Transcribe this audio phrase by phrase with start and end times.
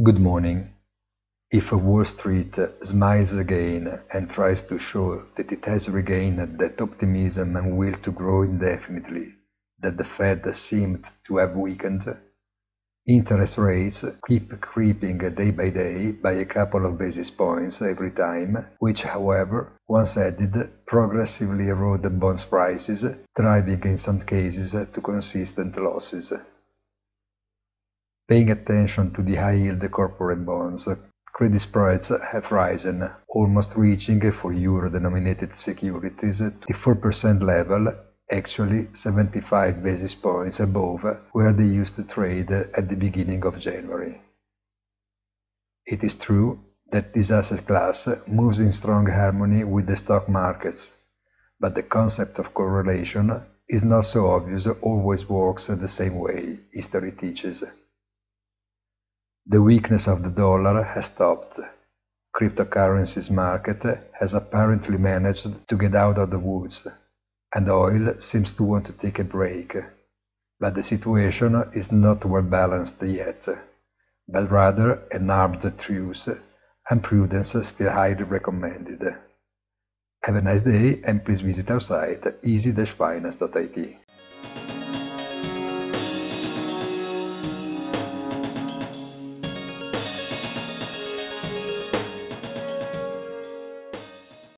[0.00, 0.74] Good morning.
[1.50, 7.56] If Wall Street smiles again and tries to show that it has regained that optimism
[7.56, 9.34] and will to grow indefinitely
[9.80, 12.16] that the Fed seemed to have weakened,
[13.08, 18.66] interest rates keep creeping day by day by a couple of basis points every time,
[18.78, 26.32] which, however, once added, progressively erode bonds prices, driving in some cases to consistent losses.
[28.28, 30.86] Paying attention to the high-yield corporate bonds,
[31.32, 37.94] credit spreads have risen, almost reaching for euro-denominated securities the 4% level,
[38.30, 44.20] actually 75 basis points above where they used to trade at the beginning of January.
[45.86, 46.58] It is true
[46.92, 50.90] that this asset class moves in strong harmony with the stock markets,
[51.58, 57.12] but the concept of correlation is not so obvious always works the same way, history
[57.12, 57.64] teaches.
[59.50, 61.58] The weakness of the dollar has stopped.
[62.36, 63.82] Cryptocurrencies market
[64.12, 66.86] has apparently managed to get out of the woods,
[67.54, 69.74] and oil seems to want to take a break.
[70.60, 73.48] But the situation is not well balanced yet,
[74.28, 76.28] but rather an armed truce,
[76.90, 79.02] and prudence still highly recommended.
[80.24, 84.07] Have a nice day and please visit our site easy-finance.it.